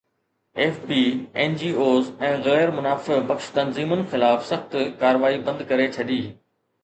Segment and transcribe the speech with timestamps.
[0.63, 1.01] F B
[1.41, 6.19] N G Os ۽ غير منافع بخش تنظيمن خلاف سخت ڪارروائي بند ڪري ڇڏي